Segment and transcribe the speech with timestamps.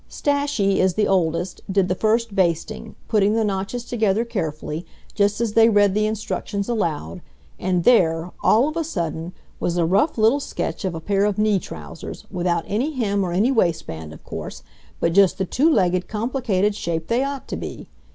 [0.09, 5.53] Stashie, as the oldest, did the first basting, putting the notches together carefully, just as
[5.53, 7.21] they read the instructions aloud,
[7.59, 11.37] and there, all of a sudden, was a rough little sketch of a pair of
[11.37, 14.63] knee trousers, without any hem or any waist band, of course,
[14.99, 17.87] but just the two legged, complicated shape they ought to be!